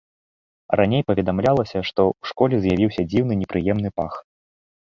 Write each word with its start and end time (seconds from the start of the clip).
Раней 0.79 1.01
паведамлялася, 1.11 1.83
што 1.91 2.01
ў 2.09 2.13
школе 2.31 2.55
з'явіўся 2.65 3.07
дзіўны 3.15 3.33
непрыемны 3.45 3.89
пах. 4.03 4.13